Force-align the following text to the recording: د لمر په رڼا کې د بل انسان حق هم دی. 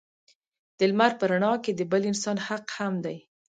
د 0.77 0.79
لمر 0.89 1.11
په 1.19 1.25
رڼا 1.31 1.53
کې 1.63 1.71
د 1.75 1.81
بل 1.91 2.01
انسان 2.11 2.37
حق 2.47 2.65
هم 2.77 2.93
دی. 3.05 3.17